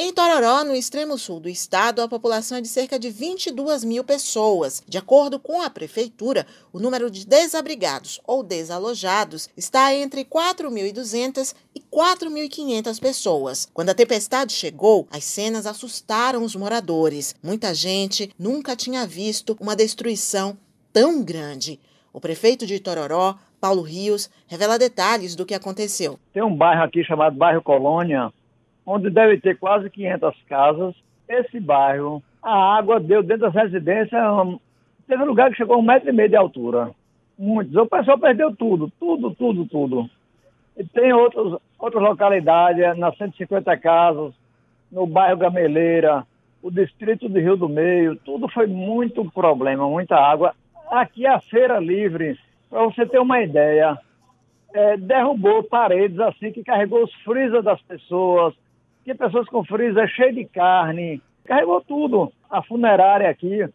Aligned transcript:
Em 0.00 0.12
Tororó, 0.12 0.62
no 0.62 0.76
extremo 0.76 1.18
sul 1.18 1.40
do 1.40 1.48
estado, 1.48 2.00
a 2.00 2.06
população 2.06 2.58
é 2.58 2.60
de 2.60 2.68
cerca 2.68 3.00
de 3.00 3.10
22 3.10 3.82
mil 3.82 4.04
pessoas. 4.04 4.80
De 4.86 4.96
acordo 4.96 5.40
com 5.40 5.60
a 5.60 5.68
prefeitura, 5.68 6.46
o 6.72 6.78
número 6.78 7.10
de 7.10 7.26
desabrigados 7.26 8.20
ou 8.24 8.44
desalojados 8.44 9.50
está 9.56 9.92
entre 9.92 10.24
4.200 10.24 11.52
e 11.74 11.80
4.500 11.80 13.00
pessoas. 13.00 13.68
Quando 13.74 13.90
a 13.90 13.94
tempestade 13.94 14.52
chegou, 14.52 15.08
as 15.10 15.24
cenas 15.24 15.66
assustaram 15.66 16.44
os 16.44 16.54
moradores. 16.54 17.34
Muita 17.42 17.74
gente 17.74 18.30
nunca 18.38 18.76
tinha 18.76 19.04
visto 19.04 19.56
uma 19.60 19.74
destruição 19.74 20.56
tão 20.92 21.24
grande. 21.24 21.80
O 22.12 22.20
prefeito 22.20 22.64
de 22.64 22.78
Tororó, 22.78 23.36
Paulo 23.60 23.82
Rios, 23.82 24.30
revela 24.46 24.78
detalhes 24.78 25.34
do 25.34 25.44
que 25.44 25.54
aconteceu. 25.54 26.20
Tem 26.32 26.44
um 26.44 26.54
bairro 26.54 26.84
aqui 26.84 27.02
chamado 27.02 27.36
Bairro 27.36 27.60
Colônia, 27.60 28.32
onde 28.88 29.10
deve 29.10 29.38
ter 29.38 29.58
quase 29.58 29.90
500 29.90 30.34
casas. 30.48 30.94
Esse 31.28 31.60
bairro, 31.60 32.22
a 32.42 32.78
água 32.78 32.98
deu 32.98 33.22
dentro 33.22 33.42
das 33.42 33.54
residências, 33.54 34.22
teve 35.06 35.24
lugar 35.24 35.50
que 35.50 35.58
chegou 35.58 35.76
a 35.76 35.78
um 35.78 35.82
metro 35.82 36.08
e 36.08 36.12
meio 36.12 36.30
de 36.30 36.36
altura. 36.36 36.90
Muitos. 37.38 37.76
O 37.76 37.86
pessoal 37.86 38.18
perdeu 38.18 38.56
tudo, 38.56 38.90
tudo, 38.98 39.34
tudo, 39.34 39.66
tudo. 39.66 40.10
E 40.74 40.84
tem 40.84 41.12
outros, 41.12 41.60
outras 41.78 42.02
localidades, 42.02 42.96
nas 42.96 43.16
150 43.18 43.76
casas, 43.76 44.32
no 44.90 45.06
bairro 45.06 45.36
Gameleira, 45.36 46.26
o 46.62 46.70
distrito 46.70 47.28
de 47.28 47.40
Rio 47.40 47.56
do 47.56 47.68
Meio, 47.68 48.16
tudo 48.16 48.48
foi 48.48 48.66
muito 48.66 49.30
problema, 49.32 49.86
muita 49.86 50.16
água. 50.16 50.54
Aqui 50.90 51.26
a 51.26 51.38
Feira 51.40 51.78
Livre, 51.78 52.38
para 52.70 52.84
você 52.84 53.04
ter 53.04 53.18
uma 53.18 53.42
ideia, 53.42 53.98
é, 54.72 54.96
derrubou 54.96 55.62
paredes 55.62 56.18
assim 56.20 56.50
que 56.50 56.64
carregou 56.64 57.04
os 57.04 57.12
freezer 57.22 57.62
das 57.62 57.80
pessoas, 57.82 58.54
tinha 59.08 59.16
pessoas 59.16 59.48
com 59.48 59.64
freezer 59.64 60.06
cheio 60.08 60.34
de 60.34 60.44
carne, 60.44 61.22
carregou 61.46 61.80
tudo. 61.80 62.30
A 62.50 62.62
funerária 62.62 63.30
aqui 63.30 63.66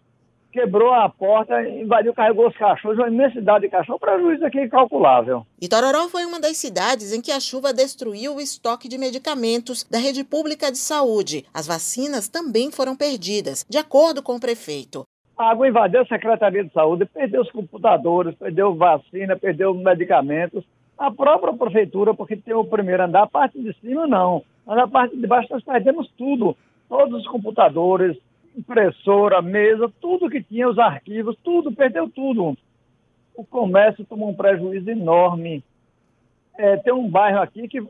quebrou 0.51 0.93
a 0.93 1.09
porta, 1.09 1.67
invadiu, 1.67 2.13
carregou 2.13 2.47
os 2.47 2.55
cachorros, 2.55 2.99
uma 2.99 3.07
imensidade 3.07 3.65
de 3.65 3.71
cachorro, 3.71 3.97
prejuízo 3.97 4.45
aqui 4.45 4.61
incalculável. 4.61 5.43
Itororó 5.59 6.07
foi 6.07 6.25
uma 6.25 6.39
das 6.39 6.57
cidades 6.57 7.11
em 7.11 7.19
que 7.19 7.31
a 7.31 7.39
chuva 7.39 7.73
destruiu 7.73 8.35
o 8.35 8.41
estoque 8.41 8.87
de 8.87 8.99
medicamentos 8.99 9.83
da 9.83 9.97
rede 9.97 10.23
pública 10.23 10.71
de 10.71 10.77
saúde. 10.77 11.45
As 11.51 11.65
vacinas 11.65 12.27
também 12.27 12.71
foram 12.71 12.95
perdidas, 12.95 13.65
de 13.67 13.79
acordo 13.79 14.21
com 14.21 14.35
o 14.35 14.39
prefeito. 14.39 15.03
A 15.35 15.49
água 15.49 15.67
invadiu 15.67 16.01
a 16.01 16.05
Secretaria 16.05 16.63
de 16.63 16.71
Saúde, 16.71 17.05
perdeu 17.05 17.41
os 17.41 17.51
computadores, 17.51 18.35
perdeu 18.35 18.75
vacina, 18.75 19.35
perdeu 19.35 19.73
medicamentos. 19.73 20.63
A 20.95 21.09
própria 21.09 21.53
prefeitura, 21.53 22.13
porque 22.13 22.37
tem 22.37 22.53
o 22.53 22.63
primeiro 22.63 23.01
andar, 23.01 23.23
a 23.23 23.27
parte 23.27 23.59
de 23.59 23.75
cima 23.81 24.05
não. 24.05 24.43
Mas 24.65 24.77
a 24.77 24.87
parte 24.87 25.15
de 25.15 25.27
baixo 25.27 25.51
nós 25.51 25.63
perdemos 25.63 26.09
tudo. 26.17 26.55
Todos 26.87 27.21
os 27.21 27.27
computadores, 27.27 28.17
impressora, 28.55 29.41
mesa, 29.41 29.91
tudo 29.99 30.29
que 30.29 30.41
tinha, 30.41 30.69
os 30.69 30.77
arquivos, 30.77 31.35
tudo, 31.43 31.71
perdeu 31.71 32.09
tudo. 32.09 32.57
O 33.35 33.43
comércio 33.43 34.05
tomou 34.05 34.29
um 34.29 34.35
prejuízo 34.35 34.89
enorme. 34.89 35.63
É, 36.57 36.77
tem 36.77 36.93
um 36.93 37.09
bairro 37.09 37.41
aqui 37.41 37.67
que 37.67 37.83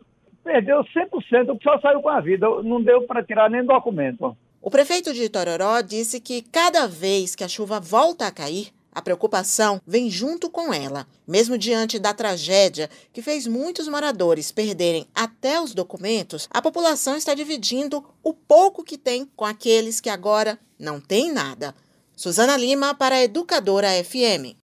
perdeu 0.43 0.83
100%, 0.83 1.61
só 1.61 1.80
saiu 1.80 2.02
com 2.02 2.09
a 2.09 2.19
vida, 2.19 2.47
não 2.63 2.81
deu 2.81 3.03
para 3.03 3.23
tirar 3.23 3.49
nem 3.49 3.63
documento. 3.63 4.35
O 4.61 4.69
prefeito 4.69 5.13
de 5.13 5.30
Tororó 5.30 5.81
disse 5.81 6.21
que 6.21 6.41
cada 6.41 6.87
vez 6.87 7.35
que 7.35 7.43
a 7.43 7.49
chuva 7.49 7.80
volta 7.80 8.27
a 8.27 8.31
cair, 8.31 8.67
a 8.94 9.02
preocupação 9.02 9.81
vem 9.86 10.09
junto 10.09 10.49
com 10.49 10.73
ela. 10.73 11.08
Mesmo 11.27 11.58
diante 11.58 11.97
da 11.99 12.13
tragédia 12.13 12.89
que 13.11 13.22
fez 13.22 13.47
muitos 13.47 13.88
moradores 13.88 14.52
perderem 14.52 15.08
até 15.13 15.59
os 15.59 15.73
documentos, 15.73 16.47
a 16.49 16.61
população 16.61 17.16
está 17.16 17.33
dividindo 17.33 18.03
o 18.21 18.33
pouco 18.33 18.83
que 18.83 18.97
tem 18.97 19.30
com 19.36 19.45
aqueles 19.45 19.99
que 19.99 20.09
agora 20.09 20.59
não 20.77 20.99
têm 20.99 21.31
nada. 21.31 21.73
Suzana 22.16 22.55
Lima 22.55 22.94
para 22.94 23.16
a 23.16 23.23
Educadora 23.23 23.89
FM. 24.03 24.55